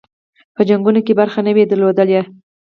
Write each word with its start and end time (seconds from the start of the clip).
په 0.55 0.61
جنګونو 0.67 0.99
کې 1.05 1.13
برخه 1.19 1.39
نه 1.47 1.51
وي 1.55 1.63
درلودلې. 1.67 2.21